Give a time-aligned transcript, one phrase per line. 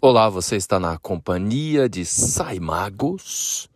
[0.00, 3.68] Olá, você está na companhia de Saimagos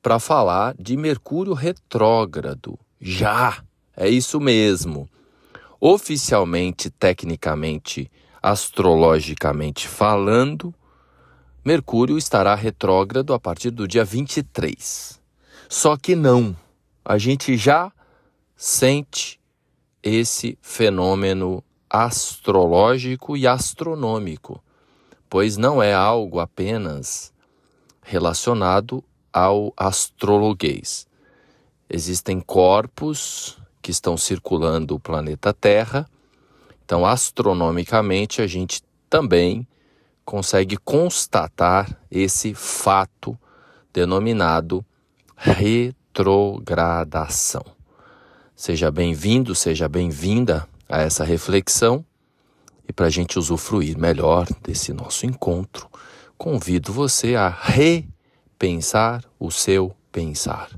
[0.00, 2.78] para falar de Mercúrio retrógrado.
[3.00, 3.64] Já,
[3.96, 5.08] é isso mesmo.
[5.80, 8.08] Oficialmente, tecnicamente,
[8.40, 10.72] astrologicamente falando,
[11.64, 15.20] Mercúrio estará retrógrado a partir do dia 23.
[15.68, 16.56] Só que não,
[17.04, 17.90] a gente já
[18.54, 19.40] sente
[20.00, 21.60] esse fenômeno
[21.90, 24.62] astrológico e astronômico
[25.28, 27.32] pois não é algo apenas
[28.02, 31.06] relacionado ao astrologuês.
[31.88, 36.08] Existem corpos que estão circulando o planeta Terra,
[36.84, 39.66] então astronomicamente a gente também
[40.24, 43.36] consegue constatar esse fato
[43.92, 44.84] denominado
[45.36, 47.64] retrogradação.
[48.54, 52.04] Seja bem-vindo, seja bem-vinda a essa reflexão
[52.88, 55.88] e para a gente usufruir melhor desse nosso encontro,
[56.38, 60.70] convido você a repensar o seu pensar.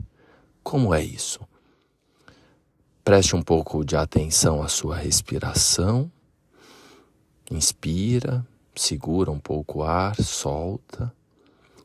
[0.63, 1.41] Como é isso?
[3.05, 6.11] Preste um pouco de atenção à sua respiração.
[7.51, 11.13] Inspira, segura um pouco o ar, solta,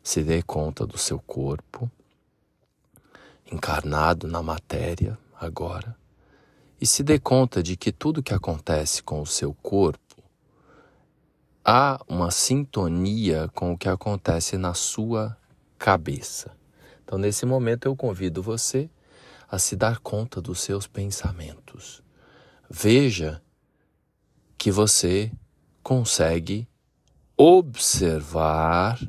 [0.03, 1.89] se dê conta do seu corpo,
[3.49, 5.95] encarnado na matéria agora,
[6.79, 10.02] e se dê conta de que tudo que acontece com o seu corpo
[11.63, 15.37] há uma sintonia com o que acontece na sua
[15.77, 16.55] cabeça.
[17.03, 18.89] Então, nesse momento, eu convido você
[19.49, 22.01] a se dar conta dos seus pensamentos.
[22.69, 23.41] Veja
[24.57, 25.31] que você
[25.81, 26.67] consegue
[27.37, 28.99] observar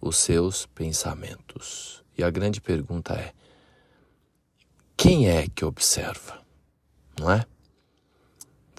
[0.00, 2.04] os seus pensamentos.
[2.16, 3.32] E a grande pergunta é:
[4.96, 6.40] quem é que observa?
[7.18, 7.44] Não é?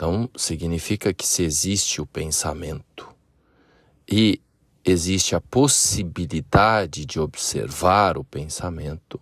[0.02, 3.08] Então, significa que se existe o pensamento
[4.12, 4.42] e
[4.84, 9.22] existe a possibilidade de observar o pensamento,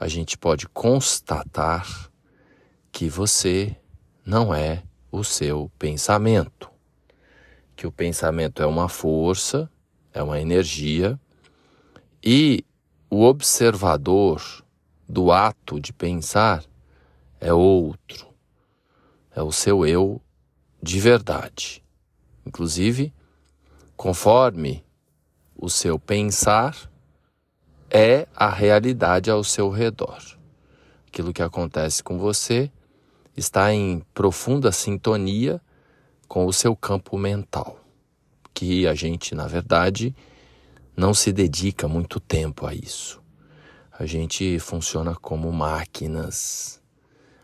[0.00, 2.10] a gente pode constatar
[2.90, 3.76] que você
[4.24, 6.70] não é o seu pensamento.
[7.76, 9.70] Que o pensamento é uma força,
[10.14, 11.20] é uma energia,
[12.24, 12.64] e
[13.10, 14.64] o observador
[15.06, 16.64] do ato de pensar
[17.38, 18.33] é outro
[19.34, 20.20] é o seu eu
[20.82, 21.82] de verdade.
[22.46, 23.12] Inclusive,
[23.96, 24.84] conforme
[25.56, 26.90] o seu pensar
[27.90, 30.22] é a realidade ao seu redor.
[31.08, 32.70] Aquilo que acontece com você
[33.36, 35.60] está em profunda sintonia
[36.26, 37.78] com o seu campo mental,
[38.52, 40.14] que a gente, na verdade,
[40.96, 43.22] não se dedica muito tempo a isso.
[43.92, 46.80] A gente funciona como máquinas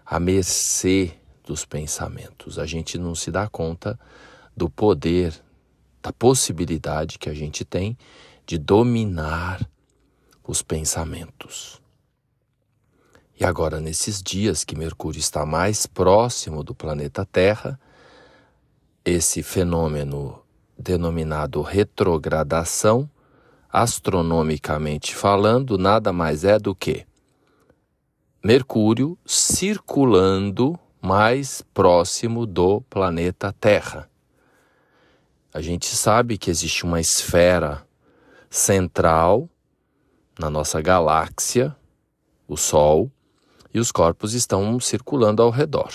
[0.04, 1.19] à mercê
[1.50, 2.60] dos pensamentos.
[2.60, 3.98] A gente não se dá conta
[4.56, 5.34] do poder,
[6.00, 7.98] da possibilidade que a gente tem
[8.46, 9.68] de dominar
[10.46, 11.82] os pensamentos.
[13.38, 17.80] E agora, nesses dias que Mercúrio está mais próximo do planeta Terra,
[19.04, 20.40] esse fenômeno
[20.78, 23.10] denominado retrogradação,
[23.68, 27.04] astronomicamente falando, nada mais é do que
[28.42, 34.08] Mercúrio circulando mais próximo do planeta Terra.
[35.52, 37.84] A gente sabe que existe uma esfera
[38.48, 39.48] central
[40.38, 41.74] na nossa galáxia,
[42.46, 43.10] o Sol,
[43.72, 45.92] e os corpos estão circulando ao redor,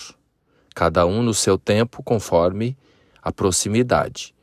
[0.74, 2.78] cada um no seu tempo conforme
[3.22, 4.34] a proximidade.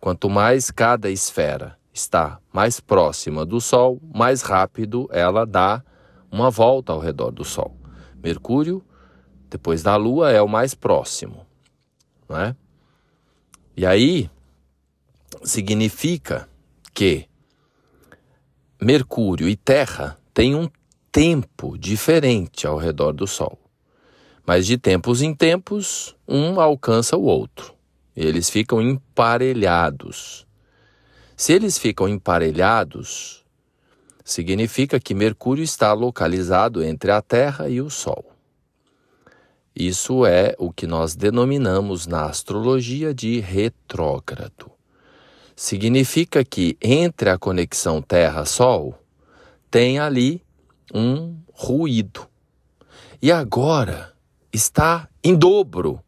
[0.00, 5.82] Quanto mais cada esfera está mais próxima do Sol, mais rápido ela dá
[6.30, 7.76] uma volta ao redor do Sol.
[8.22, 8.82] Mercúrio
[9.50, 11.44] depois da Lua é o mais próximo,
[12.28, 12.56] não é?
[13.76, 14.30] E aí
[15.42, 16.48] significa
[16.94, 17.26] que
[18.80, 20.70] Mercúrio e Terra têm um
[21.10, 23.58] tempo diferente ao redor do Sol.
[24.46, 27.74] Mas de tempos em tempos, um alcança o outro.
[28.14, 30.46] Eles ficam emparelhados.
[31.36, 33.44] Se eles ficam emparelhados,
[34.24, 38.29] significa que Mercúrio está localizado entre a Terra e o Sol.
[39.80, 44.70] Isso é o que nós denominamos na astrologia de retrógrado.
[45.56, 48.94] Significa que entre a conexão Terra-Sol
[49.70, 50.44] tem ali
[50.92, 52.28] um ruído.
[53.22, 54.12] E agora
[54.52, 55.98] está em dobro,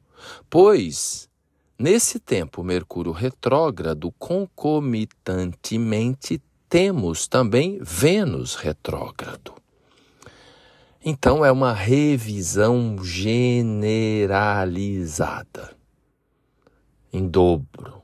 [0.51, 1.31] pois
[1.79, 9.62] nesse tempo Mercúrio retrógrado, concomitantemente temos também Vênus retrógrado.
[11.05, 15.77] Então, é uma revisão generalizada,
[17.13, 18.01] em dobro.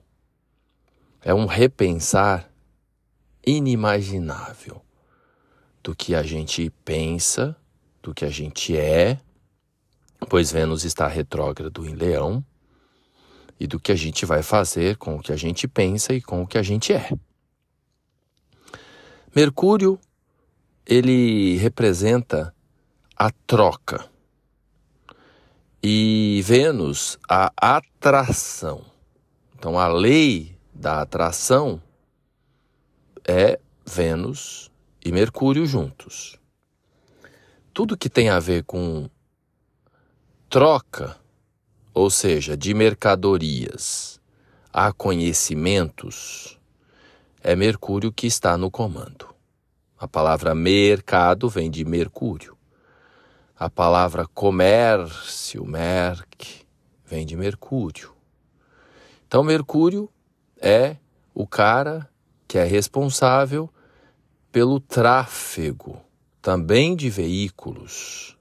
[1.23, 2.51] É um repensar
[3.47, 4.83] inimaginável
[5.83, 7.57] do que a gente pensa,
[8.03, 9.21] do que a gente é,
[10.29, 12.45] pois Vênus está retrógrado em Leão,
[13.61, 16.43] e do que a gente vai fazer com o que a gente pensa e com
[16.43, 17.11] o que a gente é.
[19.35, 19.99] Mercúrio,
[20.87, 22.55] ele representa
[23.19, 24.09] a troca.
[25.83, 28.85] E Vênus, a atração.
[29.57, 31.83] Então, a lei da atração
[33.27, 34.71] é Vênus
[35.05, 36.39] e Mercúrio juntos.
[37.75, 39.11] Tudo que tem a ver com
[40.49, 41.17] troca,
[41.93, 44.21] ou seja, de mercadorias
[44.73, 46.57] a conhecimentos,
[47.43, 49.35] é Mercúrio que está no comando.
[49.99, 52.58] A palavra mercado vem de Mercúrio.
[53.59, 56.65] A palavra comércio, merc,
[57.05, 58.15] vem de Mercúrio.
[59.27, 60.09] Então, Mercúrio
[60.61, 60.97] é
[61.35, 62.09] o cara
[62.47, 63.69] que é responsável
[64.53, 66.01] pelo tráfego
[66.41, 68.39] também de veículos.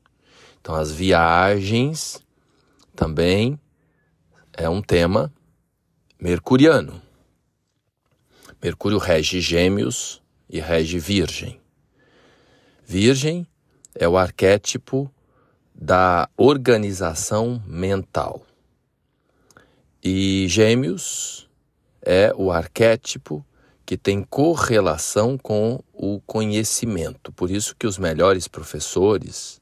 [0.62, 2.22] Então, as viagens
[2.96, 3.60] também
[4.54, 5.34] é um tema
[6.22, 7.02] mercuriano.
[8.62, 11.60] Mercúrio rege Gêmeos e rege Virgem.
[12.86, 13.48] Virgem
[14.00, 15.12] é o arquétipo
[15.74, 18.44] da organização mental.
[20.04, 21.50] E Gêmeos
[22.02, 23.46] é o arquétipo
[23.86, 27.32] que tem correlação com o conhecimento.
[27.32, 29.62] Por isso que os melhores professores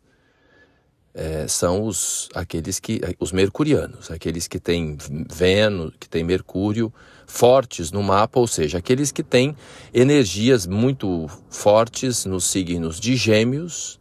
[1.14, 4.98] é, são os aqueles que os mercurianos, aqueles que têm
[5.32, 6.94] Vênus, que têm Mercúrio
[7.26, 9.56] fortes no mapa, ou seja, aqueles que têm
[9.94, 14.00] energias muito fortes nos signos de Gêmeos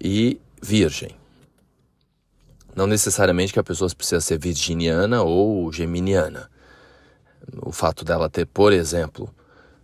[0.00, 1.16] e Virgem.
[2.74, 6.50] Não necessariamente que a pessoa precisa ser virginiana ou geminiana.
[7.62, 9.28] O fato dela ter, por exemplo,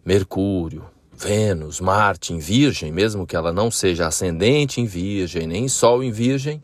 [0.05, 6.02] Mercúrio, Vênus, Marte em Virgem, mesmo que ela não seja ascendente em Virgem, nem Sol
[6.02, 6.62] em Virgem,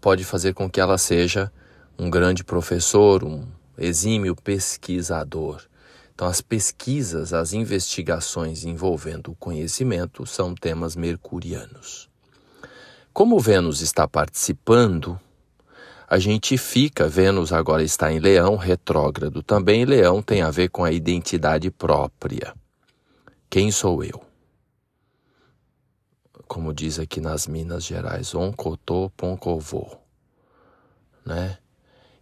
[0.00, 1.50] pode fazer com que ela seja
[1.98, 3.46] um grande professor, um
[3.76, 5.62] exímio pesquisador.
[6.14, 12.08] Então, as pesquisas, as investigações envolvendo o conhecimento são temas mercurianos.
[13.14, 15.20] Como Vênus está participando,
[16.08, 19.84] a gente fica, Vênus agora está em Leão, retrógrado também.
[19.84, 22.52] Leão tem a ver com a identidade própria.
[23.48, 24.20] Quem sou eu?
[26.48, 29.96] Como diz aqui nas Minas Gerais, oncotô poncovô,
[31.24, 31.58] né?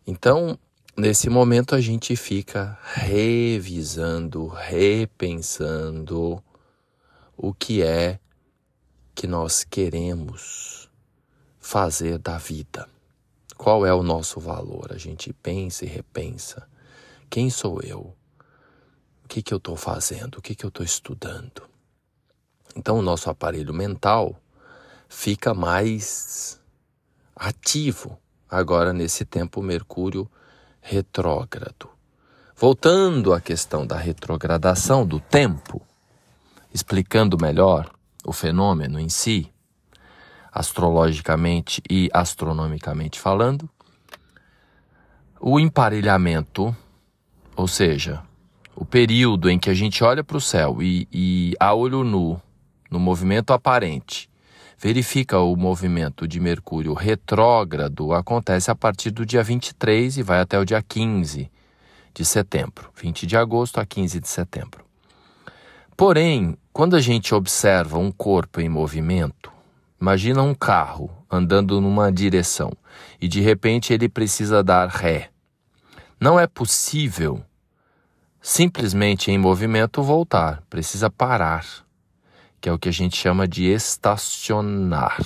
[0.07, 0.59] Então,
[0.95, 6.43] nesse momento a gente fica revisando, repensando
[7.35, 8.19] o que é
[9.15, 10.89] que nós queremos
[11.61, 12.89] fazer da vida.
[13.57, 14.93] Qual é o nosso valor?
[14.93, 16.67] A gente pensa e repensa.
[17.31, 18.17] Quem sou eu?
[19.33, 21.63] que, que eu estou fazendo, o que, que eu estou estudando.
[22.77, 24.37] Então, o nosso aparelho mental
[25.09, 26.61] fica mais
[27.35, 28.19] ativo
[28.51, 30.31] agora nesse tempo Mercúrio
[30.83, 31.89] retrógrado.
[32.55, 35.81] Voltando à questão da retrogradação do tempo,
[36.73, 37.91] explicando melhor
[38.25, 39.51] o fenômeno em si,
[40.53, 43.69] astrologicamente e astronomicamente falando,
[45.41, 46.77] o emparelhamento,
[47.57, 48.23] ou seja,
[48.77, 52.41] o período em que a gente olha para o céu e, e a olho nu,
[52.91, 54.31] no movimento aparente,
[54.79, 60.59] verifica o movimento de Mercúrio retrógrado, acontece a partir do dia 23 e vai até
[60.59, 61.51] o dia 15
[62.15, 64.85] de setembro, 20 de agosto a 15 de setembro.
[65.97, 69.53] Porém, quando a gente observa um corpo em movimento,
[70.01, 72.73] imagina um carro andando numa direção
[73.21, 75.29] e de repente ele precisa dar ré.
[76.19, 77.45] Não é possível
[78.41, 81.67] simplesmente em movimento voltar, precisa parar,
[82.59, 85.21] que é o que a gente chama de estacionar,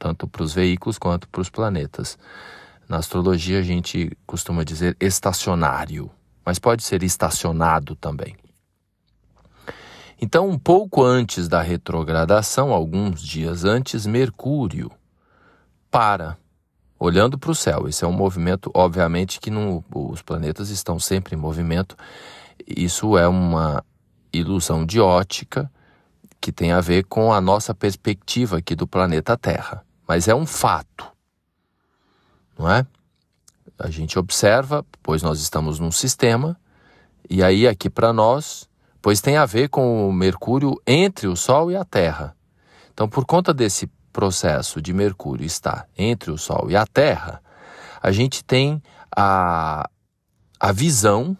[0.00, 2.18] tanto para os veículos quanto para os planetas.
[2.88, 6.10] Na astrologia a gente costuma dizer estacionário,
[6.42, 8.34] mas pode ser estacionado também.
[10.20, 14.90] Então, um pouco antes da retrogradação, alguns dias antes, Mercúrio
[15.90, 16.36] para
[16.98, 17.86] olhando para o céu.
[17.88, 21.96] Esse é um movimento, obviamente, que não, os planetas estão sempre em movimento.
[22.66, 23.84] Isso é uma
[24.32, 25.70] ilusão de ótica
[26.40, 29.84] que tem a ver com a nossa perspectiva aqui do planeta Terra.
[30.06, 31.06] Mas é um fato,
[32.58, 32.86] não é?
[33.78, 36.58] A gente observa, pois nós estamos num sistema,
[37.28, 38.68] e aí aqui para nós,
[39.06, 42.34] pois tem a ver com o Mercúrio entre o Sol e a Terra.
[42.92, 47.40] Então, por conta desse processo de Mercúrio está entre o Sol e a Terra,
[48.02, 48.82] a gente tem
[49.16, 49.88] a,
[50.58, 51.38] a visão,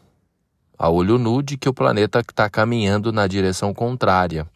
[0.78, 4.48] a olho nu de que o planeta está caminhando na direção contrária.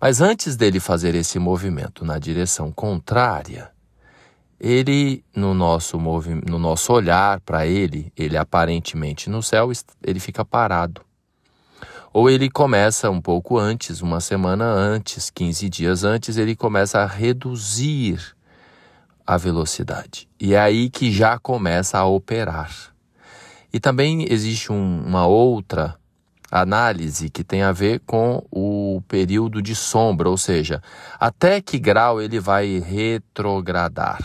[0.00, 3.70] Mas antes dele fazer esse movimento na direção contrária,
[4.58, 9.70] ele no nosso no nosso olhar para ele, ele aparentemente no céu,
[10.02, 11.02] ele fica parado.
[12.12, 17.06] Ou ele começa um pouco antes, uma semana antes, 15 dias antes, ele começa a
[17.06, 18.36] reduzir
[19.26, 20.28] a velocidade.
[20.38, 22.70] E é aí que já começa a operar.
[23.72, 25.96] E também existe um, uma outra
[26.50, 30.82] análise que tem a ver com o período de sombra, ou seja,
[31.18, 34.20] até que grau ele vai retrogradar.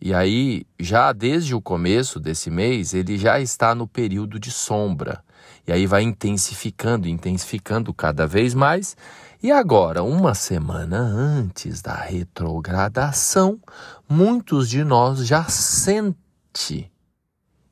[0.00, 5.22] E aí, já desde o começo desse mês, ele já está no período de sombra.
[5.68, 8.96] E aí vai intensificando, intensificando cada vez mais.
[9.42, 13.60] E agora, uma semana antes da retrogradação,
[14.08, 16.90] muitos de nós já sente,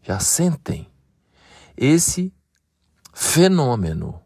[0.03, 0.87] já sentem
[1.75, 2.31] esse
[3.15, 4.21] fenômeno,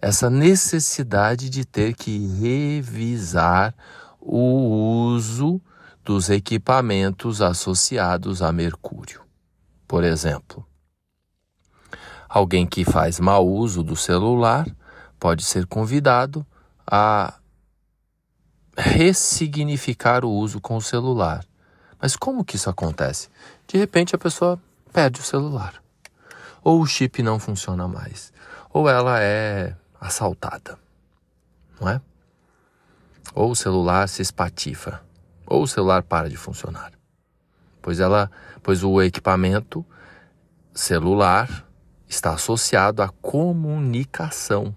[0.00, 3.74] essa necessidade de ter que revisar
[4.18, 5.60] o uso
[6.02, 9.20] dos equipamentos associados a Mercúrio.
[9.86, 10.66] Por exemplo,
[12.34, 14.66] alguém que faz mau uso do celular
[15.20, 16.44] pode ser convidado
[16.86, 17.34] a
[18.76, 21.44] ressignificar o uso com o celular.
[22.00, 23.28] Mas como que isso acontece?
[23.68, 24.60] De repente a pessoa
[24.92, 25.84] perde o celular
[26.64, 28.32] ou o chip não funciona mais,
[28.70, 30.78] ou ela é assaltada,
[31.78, 32.00] não é?
[33.34, 35.02] Ou o celular se espatifa,
[35.46, 36.92] ou o celular para de funcionar.
[37.82, 38.30] Pois ela,
[38.62, 39.84] pois o equipamento
[40.72, 41.66] celular
[42.08, 44.74] está associado à comunicação,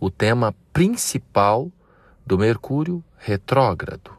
[0.00, 1.70] o tema principal
[2.26, 4.10] do Mercúrio retrógrado.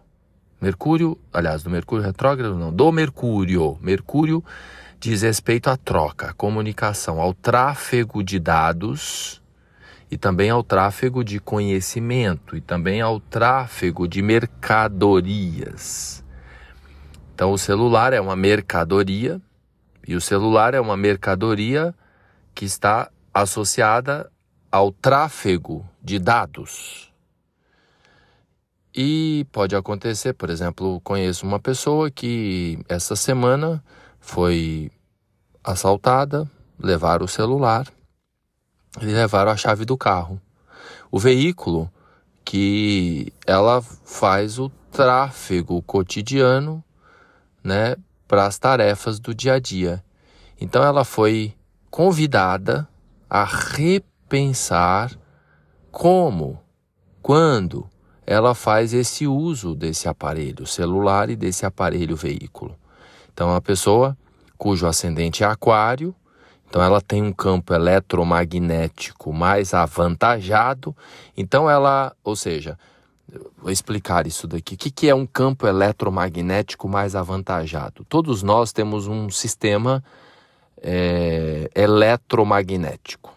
[0.61, 3.77] Mercúrio, aliás, do Mercúrio retrógrado não, do Mercúrio.
[3.81, 4.43] Mercúrio
[4.99, 9.41] diz respeito à troca, à comunicação, ao tráfego de dados
[10.09, 16.23] e também ao tráfego de conhecimento e também ao tráfego de mercadorias.
[17.33, 19.41] Então, o celular é uma mercadoria
[20.07, 21.93] e o celular é uma mercadoria
[22.55, 24.31] que está associada
[24.71, 27.13] ao tráfego de dados.
[28.95, 33.83] E pode acontecer, por exemplo, conheço uma pessoa que essa semana
[34.21, 34.89] foi
[35.61, 37.85] assaltada, levaram o celular
[39.01, 40.41] e levaram a chave do carro.
[41.11, 41.91] O veículo
[42.45, 46.81] que ela faz o tráfego cotidiano,
[47.61, 47.97] né,
[48.27, 50.01] para as tarefas do dia a dia.
[50.59, 51.53] Então ela foi
[51.95, 52.85] convidada
[53.29, 55.17] a repensar
[55.89, 56.59] como,
[57.21, 57.89] quando
[58.27, 62.75] ela faz esse uso desse aparelho celular e desse aparelho veículo.
[63.33, 64.17] Então a pessoa
[64.57, 66.13] cujo ascendente é aquário,
[66.67, 70.93] então ela tem um campo eletromagnético mais avantajado.
[71.37, 72.77] Então ela, ou seja,
[73.57, 74.75] vou explicar isso daqui.
[74.75, 78.03] O que, é um campo eletromagnético mais avantajado?
[78.03, 80.03] Todos nós temos um sistema
[80.87, 83.33] é, eletromagnético,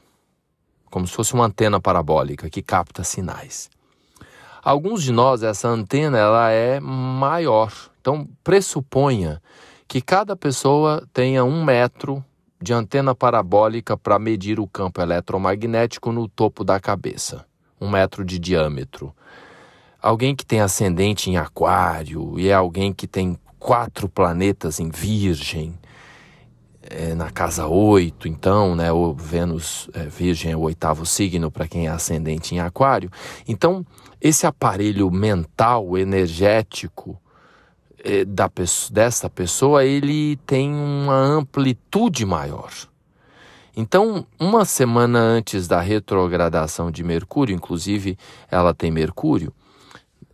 [0.90, 3.70] como se fosse uma antena parabólica que capta sinais.
[4.62, 9.40] Alguns de nós essa antena ela é maior, então pressuponha
[9.86, 12.22] que cada pessoa tenha um metro
[12.60, 17.46] de antena parabólica para medir o campo eletromagnético no topo da cabeça,
[17.80, 19.14] um metro de diâmetro.
[20.02, 25.78] Alguém que tem ascendente em Aquário e é alguém que tem quatro planetas em Virgem,
[26.90, 31.68] é, na casa 8, então, né, o Vênus é, Virgem é o oitavo signo para
[31.68, 33.10] quem é ascendente em Aquário.
[33.46, 33.84] Então,
[34.20, 37.20] esse aparelho mental, energético,
[38.02, 38.50] é, da,
[38.90, 42.72] dessa pessoa, ele tem uma amplitude maior.
[43.76, 48.18] Então, uma semana antes da retrogradação de Mercúrio, inclusive
[48.50, 49.52] ela tem Mercúrio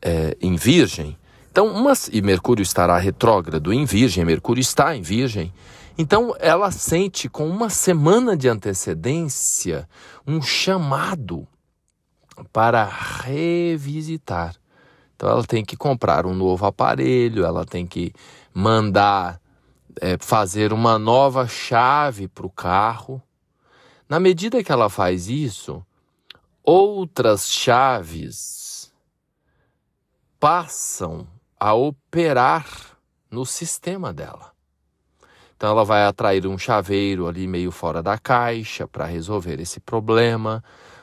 [0.01, 1.19] é, em Virgem,
[1.55, 5.53] então, uma, e Mercúrio estará retrógrado em Virgem, Mercúrio está em Virgem.
[5.97, 9.89] Então, ela sente com uma semana de antecedência
[10.27, 11.47] um chamado
[12.53, 14.57] para revisitar
[15.17, 18.13] então ela tem que comprar um novo aparelho, ela tem que
[18.53, 19.41] mandar
[20.01, 23.23] é, fazer uma nova chave para o carro.
[24.09, 25.85] Na medida que ela faz isso,
[26.63, 28.93] outras chaves
[30.39, 31.27] passam
[31.59, 32.99] a operar
[33.31, 34.54] no sistema dela.
[35.57, 40.63] Então ela vai atrair um chaveiro ali meio fora da caixa para resolver esse problema.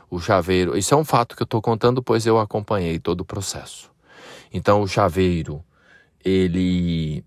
[0.09, 3.25] O chaveiro, isso é um fato que eu estou contando, pois eu acompanhei todo o
[3.25, 3.89] processo.
[4.53, 5.63] Então o chaveiro,
[6.23, 7.23] ele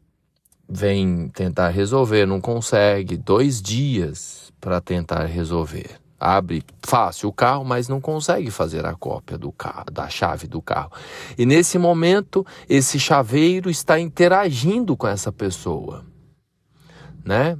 [0.69, 5.99] vem tentar resolver, não consegue, dois dias para tentar resolver.
[6.19, 10.63] Abre fácil o carro, mas não consegue fazer a cópia do carro, da chave do
[10.63, 10.91] carro.
[11.37, 16.05] E nesse momento, esse chaveiro está interagindo com essa pessoa,
[17.25, 17.59] né?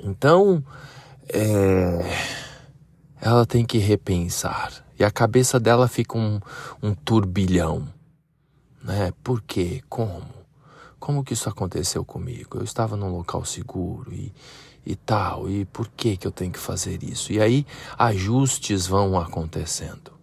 [0.00, 0.64] Então,
[1.28, 2.00] é,
[3.20, 4.84] ela tem que repensar.
[4.98, 6.40] E a cabeça dela fica um,
[6.82, 7.86] um turbilhão.
[8.82, 9.12] Né?
[9.22, 9.82] Por quê?
[9.88, 10.24] Como?
[10.98, 12.58] Como que isso aconteceu comigo?
[12.58, 14.32] Eu estava num local seguro e,
[14.84, 17.32] e tal, e por que, que eu tenho que fazer isso?
[17.32, 17.66] E aí
[17.98, 20.16] ajustes vão acontecendo.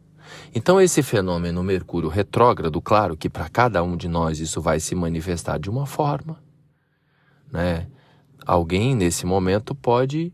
[0.56, 4.96] Então, esse fenômeno Mercúrio retrógrado, claro que para cada um de nós isso vai se
[4.96, 6.42] manifestar de uma forma.
[7.52, 7.88] Né?
[8.46, 10.34] Alguém nesse momento pode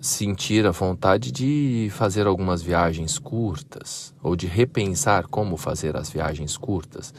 [0.00, 6.56] sentir a vontade de fazer algumas viagens curtas ou de repensar como fazer as viagens
[6.56, 7.12] curtas.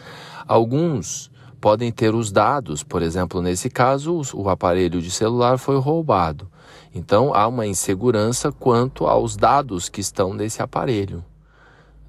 [0.48, 6.50] Alguns podem ter os dados, por exemplo, nesse caso, o aparelho de celular foi roubado.
[6.94, 11.24] Então há uma insegurança quanto aos dados que estão nesse aparelho.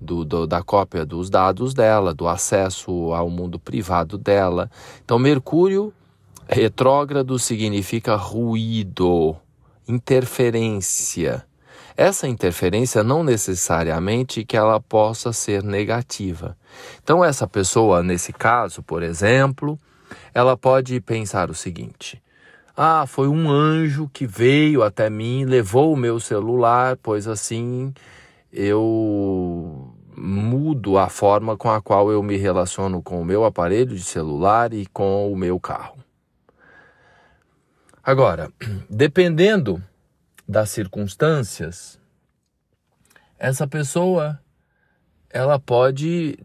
[0.01, 4.71] Do, do, da cópia dos dados dela, do acesso ao mundo privado dela.
[5.05, 5.93] Então, Mercúrio
[6.51, 9.37] retrógrado significa ruído
[9.87, 11.47] interferência.
[11.97, 16.57] Essa interferência não necessariamente que ela possa ser negativa.
[17.03, 19.79] Então essa pessoa, nesse caso, por exemplo,
[20.35, 22.21] ela pode pensar o seguinte:
[22.77, 27.93] ah, foi um anjo que veio até mim, levou o meu celular, pois assim
[28.53, 34.03] eu mudo a forma com a qual eu me relaciono com o meu aparelho de
[34.03, 36.10] celular e com o meu carro.
[38.03, 38.51] Agora,
[38.89, 39.83] dependendo
[40.49, 42.01] das circunstâncias,
[43.39, 44.41] essa pessoa
[45.29, 46.39] ela pode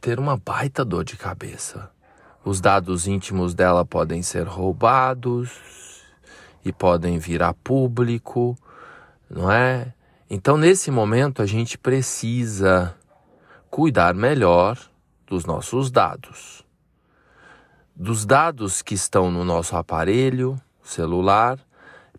[0.00, 1.90] ter uma baita dor de cabeça.
[2.44, 6.02] Os dados íntimos dela podem ser roubados
[6.64, 8.56] e podem vir a público,
[9.30, 9.92] não é?
[10.28, 12.94] Então, nesse momento, a gente precisa
[13.70, 14.78] cuidar melhor
[15.26, 16.64] dos nossos dados.
[17.94, 21.58] Dos dados que estão no nosso aparelho, celular,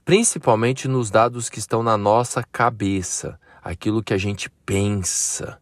[0.06, 5.60] principalmente nos dados que estão na nossa cabeça, aquilo que a gente pensa,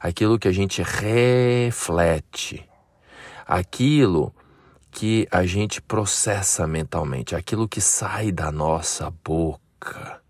[0.00, 2.68] aquilo que a gente reflete,
[3.46, 4.34] aquilo
[4.90, 10.20] que a gente processa mentalmente, aquilo que sai da nossa boca.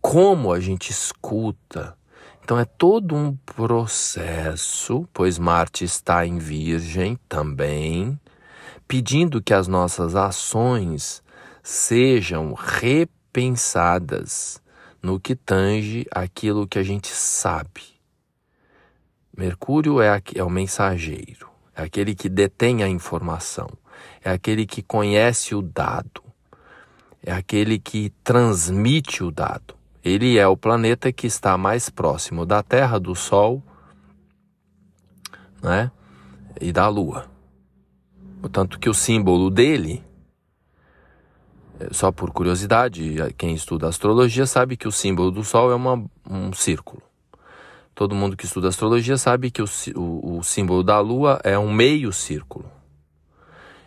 [0.00, 1.96] Como a gente escuta.
[2.42, 8.18] Então é todo um processo, pois Marte está em Virgem também,
[8.86, 11.22] pedindo que as nossas ações
[11.62, 14.62] sejam repensadas
[15.02, 17.82] no que tange aquilo que a gente sabe.
[19.36, 23.68] Mercúrio é, é o mensageiro, é aquele que detém a informação,
[24.24, 26.22] é aquele que conhece o dado,
[27.22, 29.74] é aquele que transmite o dado.
[30.02, 33.62] Ele é o planeta que está mais próximo da Terra, do Sol
[35.60, 35.90] né?
[36.60, 37.35] e da Lua.
[38.52, 40.04] Tanto que o símbolo dele,
[41.90, 46.52] só por curiosidade, quem estuda astrologia sabe que o símbolo do Sol é uma, um
[46.52, 47.02] círculo.
[47.94, 51.72] Todo mundo que estuda astrologia sabe que o, o, o símbolo da Lua é um
[51.72, 52.70] meio círculo.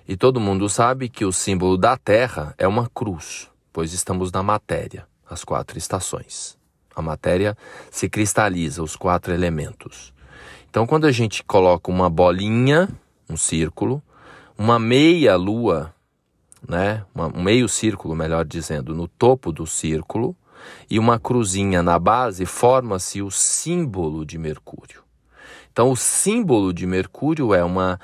[0.07, 4.41] E todo mundo sabe que o símbolo da Terra é uma cruz, pois estamos na
[4.41, 6.57] matéria, as quatro estações.
[6.95, 7.55] A matéria
[7.91, 10.11] se cristaliza, os quatro elementos.
[10.67, 12.89] Então, quando a gente coloca uma bolinha,
[13.29, 14.01] um círculo,
[14.59, 15.95] uma meia lua,
[16.67, 20.35] né, um meio círculo, melhor dizendo, no topo do círculo
[20.89, 25.01] e uma cruzinha na base, forma-se o símbolo de Mercúrio.
[25.71, 27.97] Então, o símbolo de Mercúrio é uma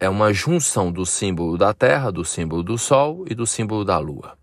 [0.00, 3.98] é uma junção do símbolo da Terra, do símbolo do Sol e do símbolo da
[3.98, 4.36] Lua.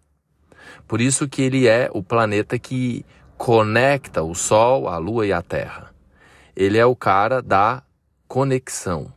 [0.87, 3.05] Por isso que ele é o planeta que
[3.37, 5.93] conecta o Sol, a Lua e a Terra.
[6.55, 7.83] Ele é o cara da
[8.27, 9.13] conexão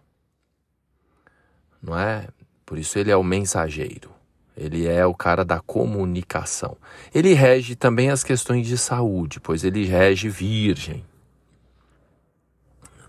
[1.82, 2.28] não é?
[2.64, 4.10] Por isso ele é o mensageiro.
[4.56, 6.76] Ele é o cara da comunicação.
[7.14, 11.04] Ele rege também as questões de saúde, pois ele rege virgem.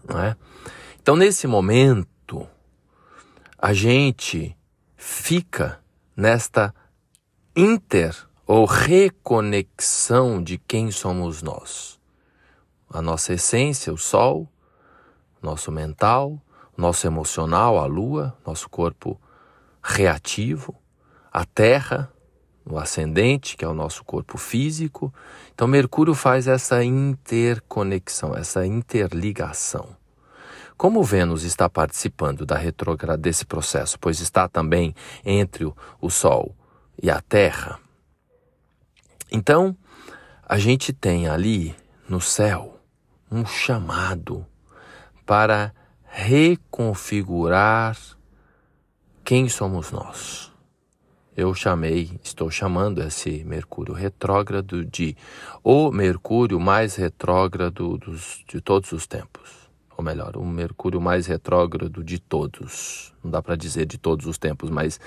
[0.07, 0.35] Não é?
[1.01, 2.47] Então, nesse momento,
[3.57, 4.55] a gente
[4.95, 5.79] fica
[6.15, 6.73] nesta
[7.55, 11.99] inter ou reconexão de quem somos nós.
[12.89, 14.47] A nossa essência, o sol,
[15.41, 16.39] nosso mental,
[16.79, 19.19] nosso emocional, a lua, nosso corpo
[19.83, 20.75] reativo,
[21.31, 22.11] a terra,
[22.65, 25.13] o ascendente, que é o nosso corpo físico.
[25.53, 29.97] Então, Mercúrio faz essa interconexão, essa interligação.
[30.77, 36.55] Como Vênus está participando da retrograda desse processo, pois está também entre o, o Sol
[37.01, 37.79] e a Terra,
[39.31, 39.75] então
[40.47, 41.75] a gente tem ali
[42.07, 42.79] no céu
[43.29, 44.45] um chamado
[45.25, 45.73] para
[46.09, 47.97] reconfigurar
[49.23, 50.51] quem somos nós.
[51.37, 55.15] Eu chamei, estou chamando esse Mercúrio retrógrado de
[55.63, 59.69] o Mercúrio mais retrógrado dos, de todos os tempos.
[59.95, 63.13] Ou melhor, o Mercúrio mais retrógrado de todos.
[63.23, 64.99] Não dá para dizer de todos os tempos, mas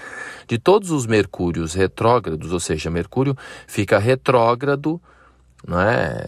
[0.47, 3.37] de todos os Mercúrios retrógrados, ou seja, Mercúrio
[3.67, 5.01] fica retrógrado
[5.67, 6.27] não é,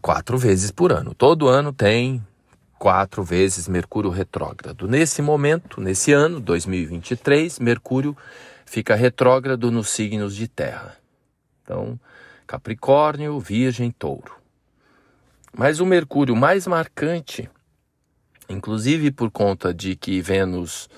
[0.00, 1.14] quatro vezes por ano.
[1.14, 2.22] Todo ano tem
[2.78, 4.86] quatro vezes Mercúrio retrógrado.
[4.86, 8.16] Nesse momento, nesse ano, 2023, Mercúrio
[8.64, 10.96] fica retrógrado nos signos de terra.
[11.62, 11.98] Então,
[12.46, 14.36] Capricórnio, Virgem, Touro.
[15.52, 17.50] Mas o Mercúrio mais marcante,
[18.48, 20.88] inclusive por conta de que Vênus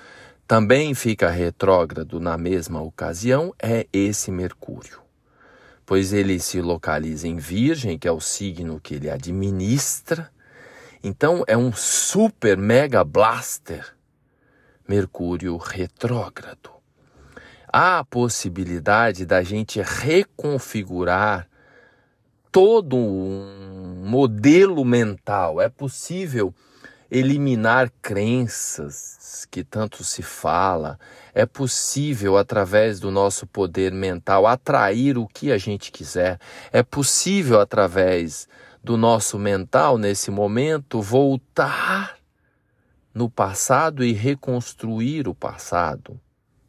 [0.45, 4.99] também fica retrógrado na mesma ocasião, é esse Mercúrio.
[5.85, 10.29] Pois ele se localiza em Virgem, que é o signo que ele administra,
[11.03, 13.95] então é um super mega blaster
[14.87, 16.71] Mercúrio retrógrado.
[17.71, 21.47] Há a possibilidade da gente reconfigurar
[22.51, 25.61] todo um modelo mental.
[25.61, 26.51] É possível
[27.11, 30.99] eliminar crenças que tanto se fala.
[31.33, 36.39] É possível, através do nosso poder mental, atrair o que a gente quiser.
[36.71, 38.47] É possível, através
[38.83, 42.17] do nosso mental nesse momento voltar
[43.13, 46.19] no passado e reconstruir o passado,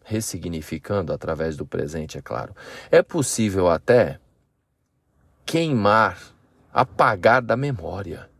[0.05, 2.55] ressignificando através do presente, é claro.
[2.91, 4.19] É possível até
[5.45, 6.19] queimar,
[6.73, 8.31] apagar da memória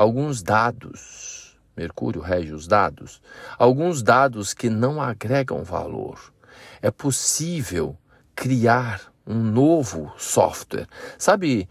[0.00, 1.58] alguns dados.
[1.76, 3.20] Mercúrio rege os dados,
[3.58, 6.32] alguns dados que não agregam valor.
[6.80, 7.96] É possível
[8.34, 10.86] criar um novo software.
[11.18, 11.68] Sabe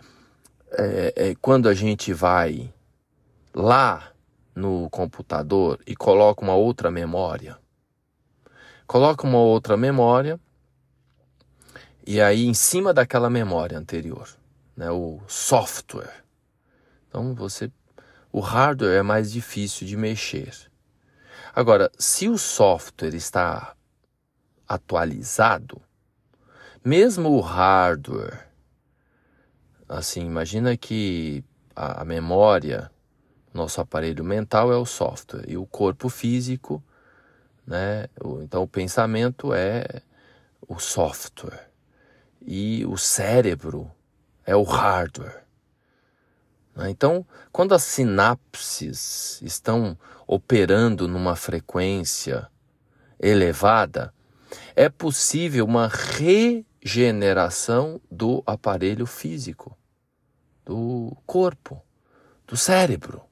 [0.71, 2.73] é, é, quando a gente vai
[3.53, 4.11] lá
[4.55, 7.57] no computador e coloca uma outra memória,
[8.85, 10.39] coloca uma outra memória
[12.05, 14.27] e aí em cima daquela memória anterior,
[14.75, 16.23] né, o software.
[17.07, 17.71] Então você,
[18.31, 20.53] o hardware é mais difícil de mexer.
[21.53, 23.75] Agora, se o software está
[24.67, 25.81] atualizado,
[26.83, 28.48] mesmo o hardware
[29.89, 31.43] Assim, imagina que
[31.75, 32.91] a, a memória,
[33.51, 36.83] nosso aparelho mental é o software e o corpo físico,
[37.65, 38.05] né?
[38.43, 40.03] Então o pensamento é
[40.67, 41.71] o software
[42.39, 43.89] e o cérebro
[44.45, 45.43] é o hardware.
[46.75, 46.91] Né?
[46.91, 49.97] Então, quando as sinapses estão
[50.27, 52.47] operando numa frequência
[53.19, 54.13] elevada,
[54.75, 55.87] é possível uma
[56.83, 59.78] regeneração do aparelho físico
[60.69, 61.81] do corpo,
[62.45, 63.23] do cérebro.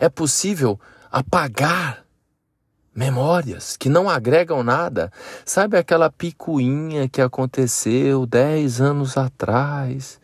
[0.00, 0.80] É possível
[1.12, 2.02] apagar
[2.94, 5.12] memórias que não agregam nada.
[5.44, 10.18] Sabe aquela picuinha que aconteceu dez anos atrás?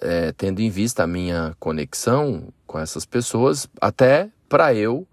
[0.00, 5.06] é, tendo em vista a minha conexão com essas pessoas, até para eu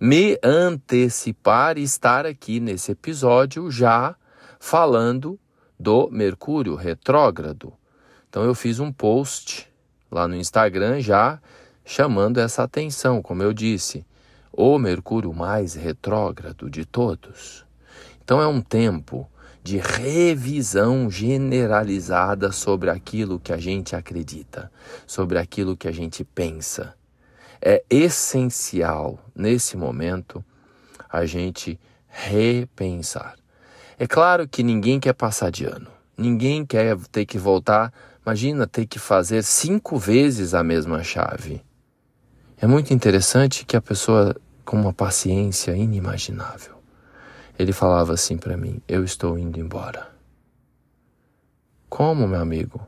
[0.00, 4.16] me antecipar e estar aqui nesse episódio já
[4.58, 5.38] falando
[5.78, 7.72] do Mercúrio retrógrado.
[8.28, 9.70] Então eu fiz um post
[10.10, 11.40] lá no Instagram já
[11.84, 14.04] chamando essa atenção, como eu disse,
[14.52, 17.64] o Mercúrio mais retrógrado de todos.
[18.22, 19.28] Então é um tempo
[19.62, 24.70] de revisão generalizada sobre aquilo que a gente acredita,
[25.06, 26.94] sobre aquilo que a gente pensa.
[27.60, 30.44] É essencial nesse momento
[31.08, 33.36] a gente repensar.
[33.98, 37.92] É claro que ninguém quer passar de ano, ninguém quer ter que voltar
[38.24, 41.62] Imagina ter que fazer cinco vezes a mesma chave.
[42.62, 46.78] É muito interessante que a pessoa, com uma paciência inimaginável,
[47.58, 50.10] ele falava assim para mim: Eu estou indo embora.
[51.88, 52.86] Como, meu amigo?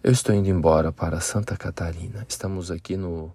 [0.00, 2.24] Eu estou indo embora para Santa Catarina.
[2.28, 3.34] Estamos aqui no,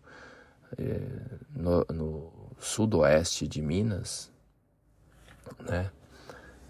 [0.77, 4.31] eh, no, no sudoeste de Minas,
[5.59, 5.91] né?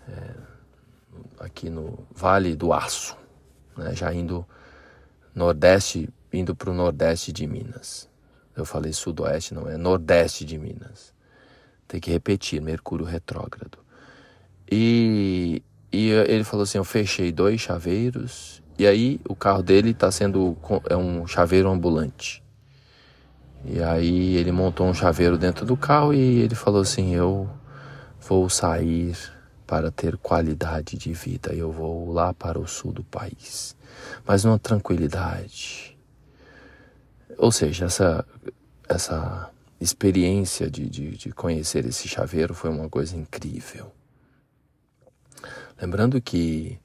[0.08, 0.34] É,
[1.40, 3.18] aqui no Vale do Aço
[3.78, 4.48] né, já indo
[5.36, 8.10] nordeste, indo para o nordeste de Minas.
[8.58, 11.14] Eu falei sudoeste, não é nordeste de Minas.
[11.88, 13.78] Tem que repetir, Mercúrio retrógrado.
[14.70, 20.12] E, e ele falou assim: eu fechei dois chaveiros e aí o carro dele está
[20.12, 20.58] sendo
[20.90, 22.44] é um chaveiro ambulante.
[23.66, 27.50] E aí ele montou um chaveiro dentro do carro e ele falou assim: eu
[28.20, 29.16] vou sair
[29.66, 31.54] para ter qualidade de vida.
[31.54, 33.76] Eu vou lá para o sul do país,
[34.26, 35.97] mas numa tranquilidade.
[37.38, 38.26] Ou seja, essa,
[38.90, 43.92] essa experiência de, de, de conhecer esse chaveiro foi uma coisa incrível.
[45.80, 46.80] Lembrando que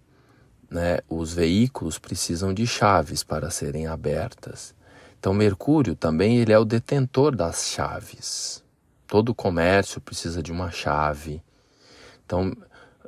[0.70, 4.74] né, os veículos precisam de chaves para serem abertas.
[5.18, 8.62] Então Mercúrio também ele é o detentor das chaves.
[9.06, 11.42] Todo comércio precisa de uma chave.
[12.26, 12.54] Então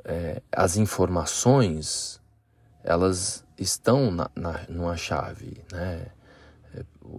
[0.03, 2.19] é, as informações
[2.83, 6.07] elas estão na, na, numa chave, né?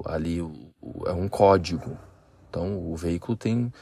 [0.04, 0.38] Ali
[1.06, 1.98] é um código.
[2.48, 3.72] Então o veículo tem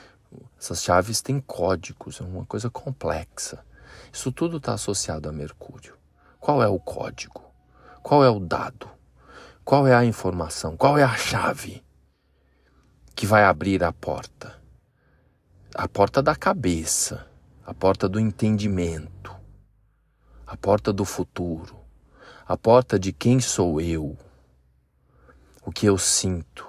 [0.58, 3.64] essas chaves têm códigos, é uma coisa complexa.
[4.12, 5.96] Isso tudo está associado a Mercúrio.
[6.40, 7.42] Qual é o código?
[8.02, 8.88] Qual é o dado?
[9.64, 10.76] Qual é a informação?
[10.76, 11.84] Qual é a chave
[13.14, 14.60] que vai abrir a porta?
[15.74, 17.26] A porta da cabeça
[17.66, 19.34] a porta do entendimento,
[20.46, 21.74] a porta do futuro,
[22.46, 24.18] a porta de quem sou eu,
[25.64, 26.68] o que eu sinto,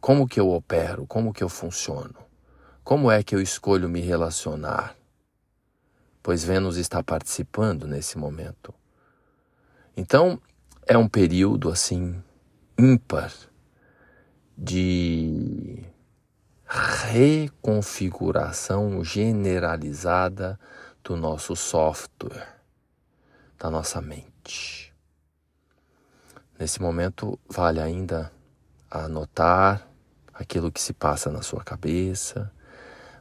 [0.00, 2.16] como que eu opero, como que eu funciono,
[2.82, 4.96] como é que eu escolho me relacionar,
[6.22, 8.72] pois Vênus está participando nesse momento.
[9.96, 10.40] Então,
[10.86, 12.22] é um período assim
[12.78, 13.32] ímpar
[14.56, 15.84] de
[16.66, 20.58] reconfiguração generalizada
[21.04, 22.48] do nosso software,
[23.58, 24.87] da nossa mente.
[26.58, 28.32] Nesse momento, vale ainda
[28.90, 29.86] anotar
[30.34, 32.50] aquilo que se passa na sua cabeça,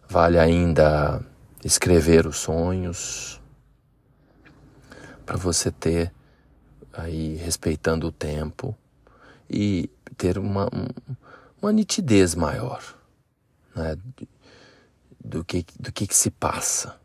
[0.09, 1.21] vale ainda
[1.63, 3.41] escrever os sonhos,
[5.25, 6.11] para você ter
[6.91, 8.75] aí respeitando o tempo
[9.49, 10.67] e ter uma,
[11.61, 12.81] uma nitidez maior
[13.75, 13.95] né,
[15.23, 16.99] do, que, do que, que se passa.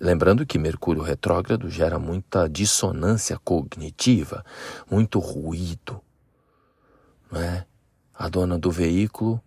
[0.00, 4.42] Lembrando que Mercúrio retrógrado gera muita dissonância cognitiva,
[4.90, 6.00] muito ruído.
[7.30, 7.66] Né?
[8.14, 9.42] A dona do veículo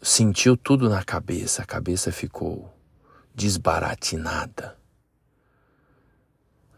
[0.00, 2.72] sentiu tudo na cabeça, a cabeça ficou
[3.34, 4.78] desbaratinada.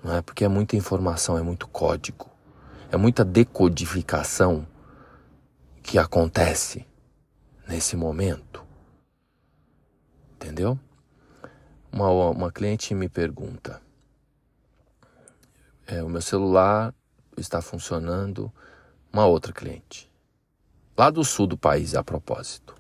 [0.03, 2.31] Não é porque é muita informação, é muito código,
[2.90, 4.66] é muita decodificação
[5.83, 6.87] que acontece
[7.69, 8.64] nesse momento.
[10.33, 10.79] Entendeu?
[11.92, 13.81] Uma, uma cliente me pergunta:
[15.87, 16.94] é, o meu celular
[17.37, 18.53] está funcionando.
[19.12, 20.09] Uma outra cliente,
[20.96, 22.76] lá do sul do país, a propósito.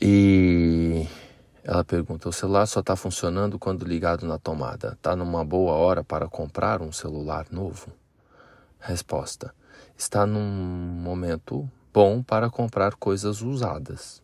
[0.00, 1.06] E
[1.62, 4.94] ela pergunta: o celular só está funcionando quando ligado na tomada.
[4.94, 7.92] Está numa boa hora para comprar um celular novo?
[8.78, 9.54] Resposta:
[9.96, 14.22] está num momento bom para comprar coisas usadas.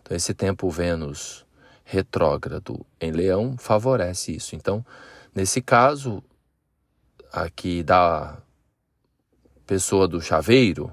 [0.00, 1.46] Então, esse tempo Vênus
[1.90, 4.54] retrógrado em Leão favorece isso.
[4.54, 4.84] Então,
[5.34, 6.22] nesse caso
[7.32, 8.36] aqui da
[9.66, 10.92] pessoa do chaveiro,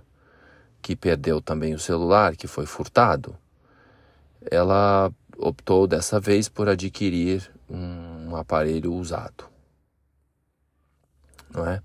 [0.82, 3.38] que perdeu também o celular, que foi furtado,
[4.50, 9.50] ela optou dessa vez por adquirir um aparelho usado.
[11.54, 11.82] Não é?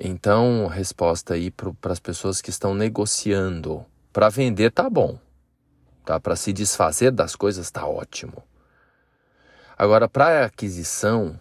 [0.00, 5.18] Então, resposta aí para as pessoas que estão negociando Para vender tá bom,
[6.08, 6.18] tá?
[6.18, 8.42] Para se desfazer das coisas tá ótimo.
[9.76, 11.38] Agora, para aquisição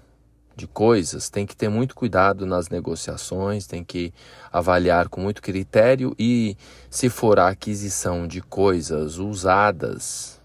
[0.58, 4.14] de coisas, tem que ter muito cuidado nas negociações, tem que
[4.52, 6.58] avaliar com muito critério e,
[6.90, 10.42] se for a aquisição de coisas usadas,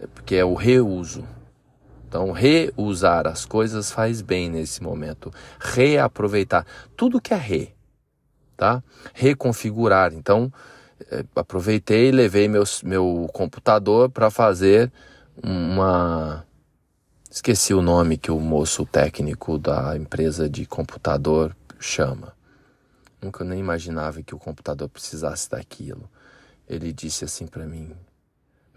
[0.00, 1.28] é porque é o reuso.
[2.08, 5.30] Então, reusar as coisas faz bem nesse momento.
[5.60, 6.64] Reaproveitar
[6.96, 7.74] tudo que é re,
[8.56, 8.82] tá?
[9.12, 10.14] Reconfigurar.
[10.14, 10.50] Então,
[11.34, 14.92] aproveitei e levei meus, meu computador para fazer
[15.42, 16.44] uma.
[17.30, 22.32] Esqueci o nome que o moço técnico da empresa de computador chama.
[23.22, 26.08] Nunca nem imaginava que o computador precisasse daquilo.
[26.68, 27.92] Ele disse assim para mim: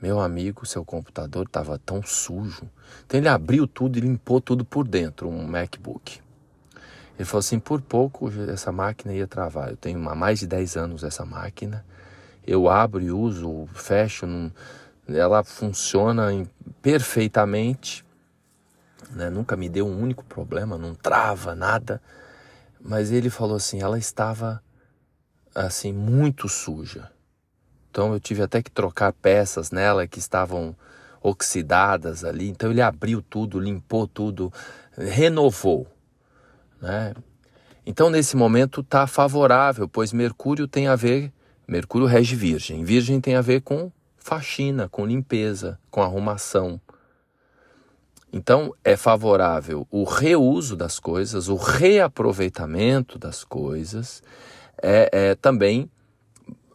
[0.01, 2.69] Meu amigo, seu computador estava tão sujo.
[3.05, 6.19] Então ele abriu tudo e limpou tudo por dentro, um MacBook.
[7.17, 9.69] Ele falou assim: por pouco essa máquina ia travar.
[9.69, 11.85] Eu tenho há mais de 10 anos essa máquina.
[12.45, 14.51] Eu abro e uso, fecho, não
[15.07, 16.29] ela funciona
[16.81, 18.05] perfeitamente,
[19.11, 19.29] né?
[19.29, 22.01] nunca me deu um único problema, não trava nada.
[22.79, 24.61] Mas ele falou assim, ela estava
[25.53, 27.11] assim muito suja.
[27.89, 30.75] Então eu tive até que trocar peças nela que estavam
[31.21, 32.49] oxidadas ali.
[32.49, 34.51] Então ele abriu tudo, limpou tudo,
[34.97, 35.87] renovou,
[36.81, 37.13] né?
[37.85, 41.31] Então nesse momento está favorável, pois Mercúrio tem a ver,
[41.67, 42.83] Mercúrio rege Virgem.
[42.83, 46.79] Virgem tem a ver com faxina, com limpeza, com arrumação.
[48.31, 54.23] Então, é favorável o reuso das coisas, o reaproveitamento das coisas.
[54.81, 55.89] É, é também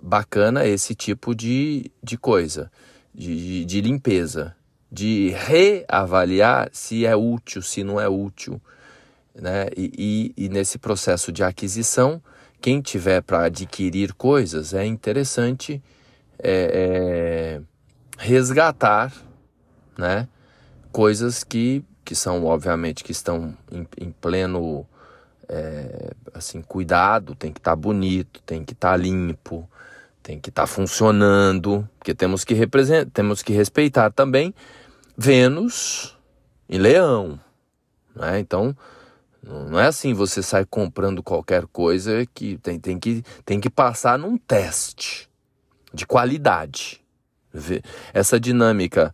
[0.01, 2.71] bacana esse tipo de, de coisa,
[3.15, 4.55] de, de limpeza,
[4.91, 8.61] de reavaliar se é útil, se não é útil.
[9.35, 9.69] Né?
[9.77, 12.23] E, e, e nesse processo de aquisição,
[12.61, 15.83] quem tiver para adquirir coisas, é interessante
[16.39, 17.61] é, é,
[18.19, 19.13] resgatar,
[19.97, 20.29] né?
[20.91, 24.87] Coisas que, que são, obviamente, que estão em, em pleno
[25.49, 29.69] é, assim, cuidado, tem que estar tá bonito, tem que estar tá limpo,
[30.23, 32.55] tem que estar tá funcionando, porque temos que,
[33.13, 34.55] temos que respeitar também
[35.17, 36.17] Vênus
[36.69, 37.41] e Leão.
[38.15, 38.39] Né?
[38.39, 38.77] Então,
[39.49, 44.19] não é assim você sai comprando qualquer coisa que tem, tem, que tem que passar
[44.19, 45.29] num teste
[45.93, 47.01] de qualidade.
[48.13, 49.13] Essa dinâmica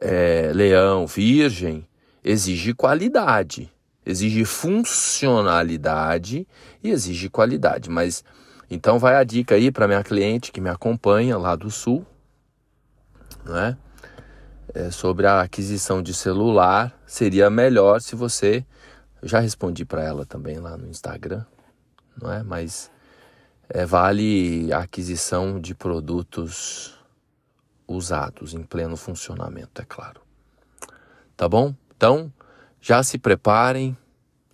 [0.00, 1.86] é, leão, virgem,
[2.24, 3.72] exige qualidade,
[4.04, 6.44] exige funcionalidade
[6.82, 7.88] e exige qualidade.
[7.88, 8.24] Mas
[8.68, 12.04] então vai a dica aí para minha cliente que me acompanha lá do sul,
[13.44, 13.76] né?
[14.74, 18.66] É, sobre a aquisição de celular, seria melhor se você
[19.22, 21.44] já respondi para ela também lá no Instagram,
[22.20, 22.42] não é?
[22.42, 22.90] Mas
[23.68, 26.94] é, vale a aquisição de produtos
[27.86, 30.20] usados em pleno funcionamento, é claro.
[31.36, 31.74] Tá bom?
[31.96, 32.32] Então,
[32.80, 33.96] já se preparem.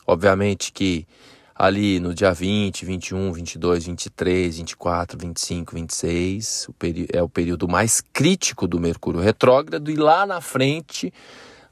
[0.07, 1.07] Obviamente que
[1.55, 6.75] ali no dia 20, 21, 22, 23, 24, 25, 26, o
[7.13, 11.13] é o período mais crítico do Mercúrio retrógrado e lá na frente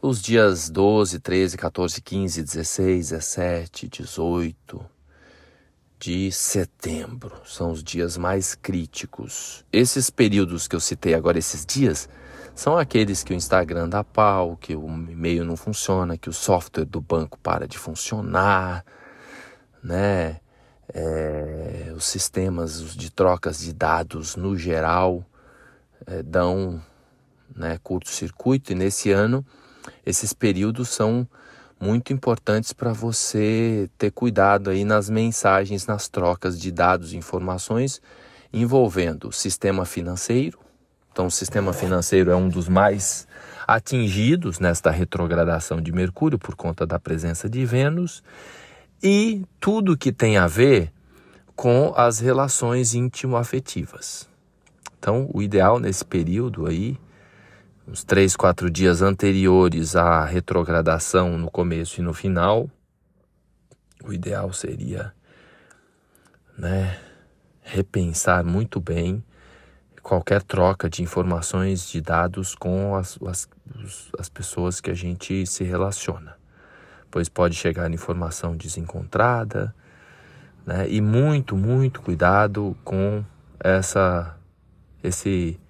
[0.02, 4.84] os dias 12, 13, 14, 15, 16, 17, 18,
[6.00, 7.40] de setembro.
[7.44, 9.64] São os dias mais críticos.
[9.72, 12.08] Esses períodos que eu citei agora, esses dias,
[12.52, 16.84] são aqueles que o Instagram dá pau, que o e-mail não funciona, que o software
[16.84, 18.84] do banco para de funcionar,
[19.82, 20.40] né?
[20.92, 25.24] É, os sistemas de trocas de dados no geral
[26.04, 26.82] é, dão
[27.54, 29.46] né, curto-circuito e nesse ano
[30.04, 31.26] esses períodos são
[31.80, 38.00] muito importantes para você ter cuidado aí nas mensagens, nas trocas de dados e informações
[38.52, 40.58] envolvendo o sistema financeiro.
[41.10, 43.26] Então, o sistema financeiro é um dos mais
[43.66, 48.22] atingidos nesta retrogradação de Mercúrio por conta da presença de Vênus
[49.02, 50.92] e tudo que tem a ver
[51.56, 54.28] com as relações íntimo-afetivas.
[54.98, 56.96] Então, o ideal nesse período aí
[57.92, 62.70] uns três, quatro dias anteriores à retrogradação no começo e no final,
[64.02, 65.12] o ideal seria
[66.56, 66.98] né,
[67.60, 69.22] repensar muito bem
[70.02, 73.46] qualquer troca de informações, de dados com as, as,
[74.18, 76.34] as pessoas que a gente se relaciona,
[77.10, 79.74] pois pode chegar informação desencontrada,
[80.64, 83.22] né, e muito, muito cuidado com
[83.60, 84.34] essa,
[85.04, 85.60] esse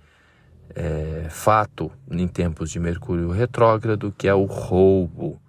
[0.75, 5.41] é, fato em tempos de Mercúrio retrógrado, que é o roubo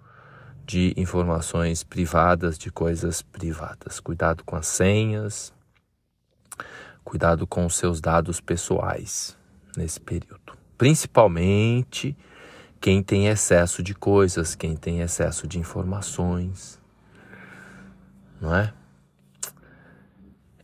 [0.66, 4.00] de informações privadas, de coisas privadas.
[4.00, 5.52] Cuidado com as senhas,
[7.04, 9.36] Cuidado com os seus dados pessoais
[9.76, 10.56] nesse período.
[10.78, 12.16] Principalmente
[12.80, 16.80] quem tem excesso de coisas, quem tem excesso de informações,
[18.40, 18.72] não é?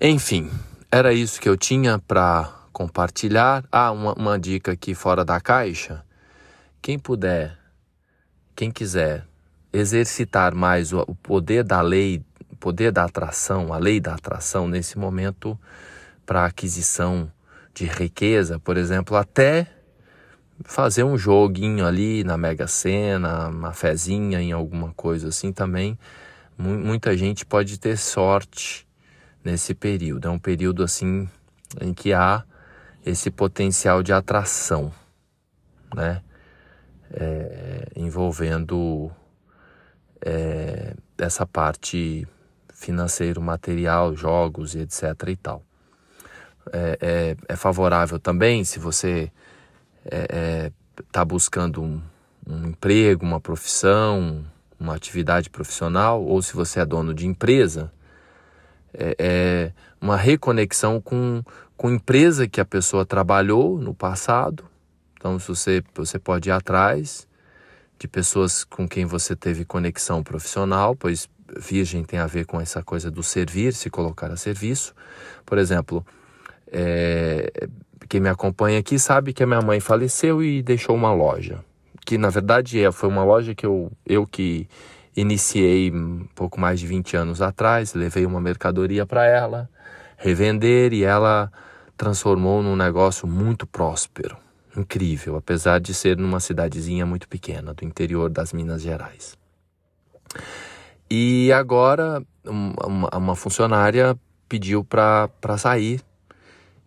[0.01, 0.51] Enfim,
[0.91, 3.65] era isso que eu tinha para compartilhar.
[3.71, 6.05] Ah, uma, uma dica aqui fora da caixa.
[6.83, 7.57] Quem puder,
[8.55, 9.27] quem quiser
[9.73, 14.67] exercitar mais o, o poder da lei, o poder da atração, a lei da atração
[14.67, 15.59] nesse momento
[16.25, 17.31] para aquisição
[17.75, 19.67] de riqueza, por exemplo, até
[20.65, 25.99] fazer um joguinho ali na Mega Sena, uma fezinha em alguma coisa assim também.
[26.59, 28.87] Muita gente pode ter sorte
[29.43, 30.29] nesse período.
[30.29, 31.29] É um período assim
[31.81, 32.45] em que há
[33.05, 34.93] esse potencial de atração,
[35.95, 36.23] né?
[37.13, 39.11] É, envolvendo
[40.25, 42.27] é, essa parte
[42.73, 45.63] financeiro, material, jogos e etc e tal.
[46.73, 49.33] É, é, é favorável também se você
[50.05, 52.01] está é, é, buscando um,
[52.47, 54.45] um emprego, uma profissão,
[54.79, 57.93] uma atividade profissional, ou se você é dono de empresa,
[58.95, 61.43] é, é, uma reconexão com,
[61.77, 64.65] com empresa que a pessoa trabalhou no passado.
[65.15, 67.29] Então, se você, você pode ir atrás
[67.99, 71.29] de pessoas com quem você teve conexão profissional, pois
[71.59, 74.95] Virgem tem a ver com essa coisa do servir, se colocar a serviço.
[75.45, 76.05] Por exemplo,
[76.67, 77.69] é,
[78.09, 81.63] quem me acompanha aqui sabe que a minha mãe faleceu e deixou uma loja.
[82.07, 84.67] Que na verdade é, foi uma loja que eu, eu que
[85.17, 89.69] iniciei um pouco mais de 20 anos atrás, levei uma mercadoria para ela,
[90.21, 91.51] revender e ela
[91.97, 94.37] transformou num negócio muito próspero,
[94.77, 99.37] incrível, apesar de ser numa cidadezinha muito pequena do interior das Minas Gerais.
[101.11, 104.17] E agora uma, uma funcionária
[104.49, 106.01] pediu para sair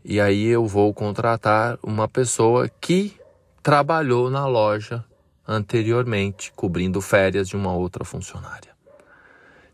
[0.06, 3.18] e aí eu vou contratar uma pessoa que
[3.62, 5.04] trabalhou na loja
[5.48, 8.72] anteriormente, cobrindo férias de uma outra funcionária.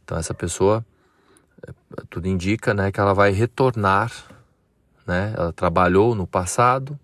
[0.04, 0.86] Então essa pessoa,
[2.10, 4.12] tudo indica, né, que ela vai retornar,
[5.06, 5.34] né?
[5.36, 7.00] Ela trabalhou no passado,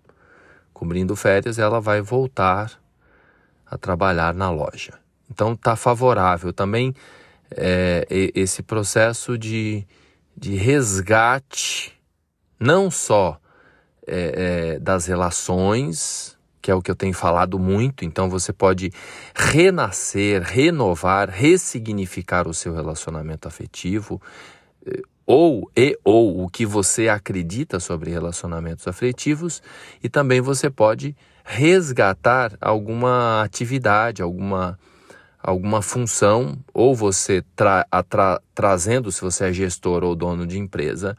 [0.72, 2.72] cobrindo férias, ela vai voltar
[3.66, 4.94] a trabalhar na loja.
[5.30, 6.94] Então está favorável também
[7.50, 9.86] é, esse processo de,
[10.36, 11.92] de resgate
[12.58, 13.40] não só
[14.06, 16.35] é, é, das relações,
[16.66, 18.90] que é o que eu tenho falado muito, então você pode
[19.32, 24.20] renascer, renovar, ressignificar o seu relacionamento afetivo,
[24.84, 29.62] é, ou e ou o que você acredita sobre relacionamentos afetivos,
[30.02, 31.14] e também você pode
[31.44, 34.76] resgatar alguma atividade, alguma
[35.40, 37.86] alguma função, ou você tra,
[38.52, 41.16] trazendo, se você é gestor ou dono de empresa,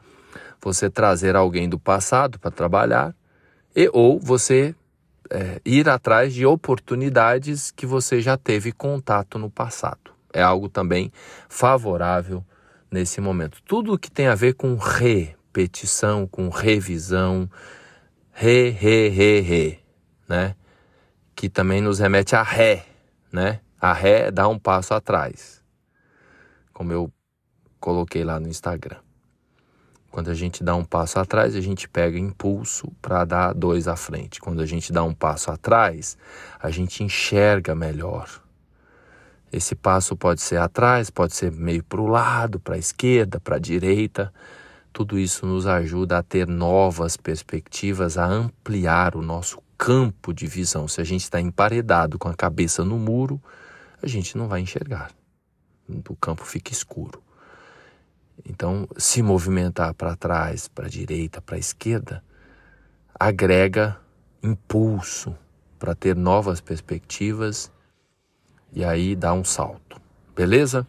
[0.62, 3.16] você trazer alguém do passado para trabalhar
[3.74, 4.76] e ou você
[5.30, 10.12] é, ir atrás de oportunidades que você já teve contato no passado.
[10.34, 11.12] É algo também
[11.50, 12.46] favorável
[12.92, 13.62] nesse momento.
[13.64, 17.50] Tudo que tem a ver com repetição, com revisão,
[18.32, 19.80] re, re, re, re,
[20.28, 20.56] né?
[21.36, 22.86] Que também nos remete a ré,
[23.32, 23.62] né?
[23.80, 25.64] A ré dá um passo atrás,
[26.74, 27.12] como eu
[27.80, 29.07] coloquei lá no Instagram.
[30.12, 33.96] Quando a gente dá um passo atrás, a gente pega impulso para dar dois à
[33.96, 34.40] frente.
[34.40, 36.18] Quando a gente dá um passo atrás,
[36.60, 38.28] a gente enxerga melhor.
[39.52, 43.58] Esse passo pode ser atrás, pode ser meio para o lado, para a esquerda, para
[43.58, 44.34] a direita.
[44.92, 50.88] Tudo isso nos ajuda a ter novas perspectivas, a ampliar o nosso campo de visão.
[50.88, 53.42] Se a gente está emparedado com a cabeça no muro,
[54.02, 55.12] a gente não vai enxergar.
[55.88, 57.22] O campo fica escuro.
[58.46, 62.24] Então, se movimentar para trás, para a direita, para a esquerda,
[63.20, 63.98] agrega
[64.44, 65.36] impulso
[65.80, 67.72] para ter novas perspectivas
[68.72, 70.00] e aí dá um salto.
[70.36, 70.86] Beleza?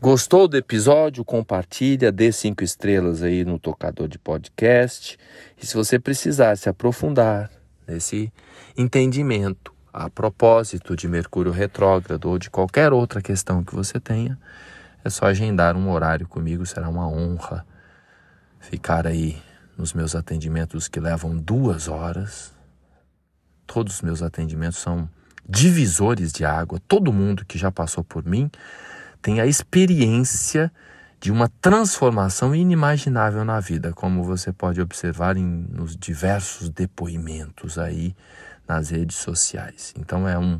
[0.00, 1.24] Gostou do episódio?
[1.24, 5.18] Compartilha, dê cinco estrelas aí no tocador de podcast.
[5.60, 7.50] E se você precisar se aprofundar
[7.86, 8.32] nesse
[8.76, 14.38] entendimento a propósito de Mercúrio retrógrado ou de qualquer outra questão que você tenha,
[15.04, 17.66] é só agendar um horário comigo, será uma honra
[18.58, 19.40] ficar aí
[19.76, 22.52] nos meus atendimentos que levam duas horas.
[23.66, 25.08] Todos os meus atendimentos são
[25.48, 26.78] divisores de água.
[26.86, 28.50] Todo mundo que já passou por mim
[29.22, 30.70] tem a experiência
[31.20, 38.16] de uma transformação inimaginável na vida, como você pode observar em, nos diversos depoimentos aí
[38.66, 39.92] nas redes sociais.
[39.98, 40.58] Então é um,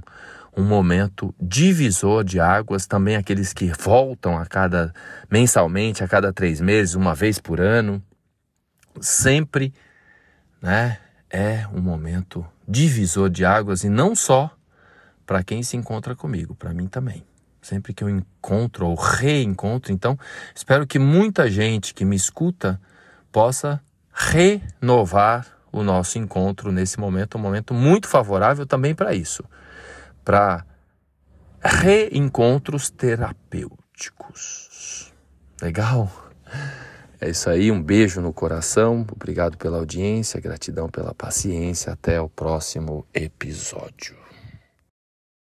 [0.56, 4.92] um momento divisor de águas, também aqueles que voltam a cada
[5.30, 8.02] mensalmente, a cada três meses, uma vez por ano,
[9.00, 9.72] sempre,
[10.60, 10.98] né,
[11.30, 14.50] é um momento divisor de águas e não só
[15.24, 17.24] para quem se encontra comigo, para mim também.
[17.62, 20.18] Sempre que eu encontro ou reencontro, então,
[20.54, 22.80] espero que muita gente que me escuta
[23.30, 23.80] possa
[24.12, 29.44] renovar o nosso encontro nesse momento, um momento muito favorável também para isso,
[30.24, 30.64] para
[31.62, 35.12] reencontros terapêuticos.
[35.60, 36.10] Legal?
[37.20, 42.30] É isso aí, um beijo no coração, obrigado pela audiência, gratidão pela paciência, até o
[42.30, 44.19] próximo episódio.